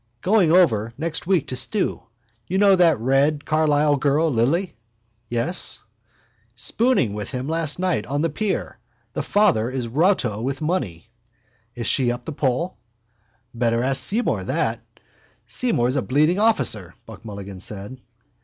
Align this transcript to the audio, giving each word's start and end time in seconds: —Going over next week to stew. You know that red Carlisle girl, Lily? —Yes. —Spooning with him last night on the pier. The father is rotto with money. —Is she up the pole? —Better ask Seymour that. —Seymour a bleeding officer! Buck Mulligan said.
—Going 0.23 0.51
over 0.51 0.95
next 0.97 1.27
week 1.27 1.45
to 1.49 1.55
stew. 1.55 2.01
You 2.47 2.57
know 2.57 2.75
that 2.75 2.99
red 2.99 3.45
Carlisle 3.45 3.97
girl, 3.97 4.31
Lily? 4.33 4.75
—Yes. 5.29 5.83
—Spooning 6.55 7.13
with 7.13 7.29
him 7.29 7.47
last 7.47 7.77
night 7.77 8.07
on 8.07 8.23
the 8.23 8.29
pier. 8.31 8.79
The 9.13 9.21
father 9.21 9.69
is 9.69 9.87
rotto 9.87 10.41
with 10.41 10.59
money. 10.59 11.11
—Is 11.75 11.85
she 11.85 12.11
up 12.11 12.25
the 12.25 12.31
pole? 12.31 12.77
—Better 13.53 13.83
ask 13.83 14.01
Seymour 14.01 14.43
that. 14.45 14.81
—Seymour 15.45 15.89
a 15.95 16.01
bleeding 16.01 16.39
officer! 16.39 16.95
Buck 17.05 17.23
Mulligan 17.23 17.59
said. 17.59 18.01